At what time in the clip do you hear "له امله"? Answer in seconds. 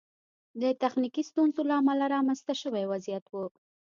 1.69-2.05